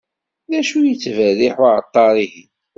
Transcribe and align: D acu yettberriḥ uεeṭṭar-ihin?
D 0.49 0.51
acu 0.59 0.79
yettberriḥ 0.83 1.55
uεeṭṭar-ihin? 1.63 2.49